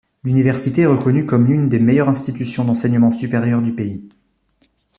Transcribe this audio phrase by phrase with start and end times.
[0.23, 4.09] L'université est reconnue comme l'une des meilleures institutions d'enseignement supérieur du pays.